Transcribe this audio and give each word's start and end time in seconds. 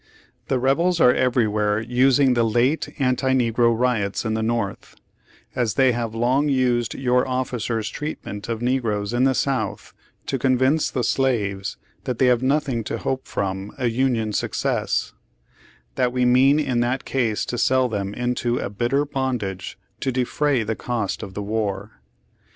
The 0.47 0.57
Rebels 0.57 0.99
are 0.99 1.13
everywhere 1.13 1.79
using 1.79 2.33
the 2.33 2.43
late 2.43 2.91
anti 2.97 3.33
negro 3.33 3.71
riots 3.77 4.25
in 4.25 4.33
the 4.33 4.41
North— 4.41 4.95
as 5.55 5.75
they 5.75 5.91
have 5.91 6.15
long 6.15 6.49
used 6.49 6.95
your 6.95 7.27
officers' 7.27 7.87
treatment 7.87 8.49
of 8.49 8.63
negroes 8.63 9.13
in 9.13 9.25
the 9.25 9.35
South 9.35 9.93
to 10.25 10.39
convince 10.39 10.89
the 10.89 11.03
slaves 11.03 11.77
that 12.05 12.17
they 12.17 12.25
have 12.25 12.41
nothing 12.41 12.83
to 12.85 12.97
hope 12.97 13.27
from 13.27 13.75
a 13.77 13.89
Union 13.89 14.33
success— 14.33 15.13
that 15.97 16.11
we 16.11 16.25
mean 16.25 16.59
in 16.59 16.79
that 16.79 17.05
case 17.05 17.45
to 17.45 17.59
sell 17.59 17.87
them 17.87 18.11
into 18.15 18.57
a 18.57 18.71
bitter 18.71 19.05
bondage 19.05 19.77
to 19.99 20.11
defray 20.11 20.63
the 20.63 20.75
cost 20.75 21.21
of 21.21 21.35
the 21.35 21.43
war. 21.43 22.01